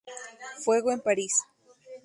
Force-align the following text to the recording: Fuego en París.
Fuego 0.63 0.91
en 0.91 0.99
París. 0.99 1.43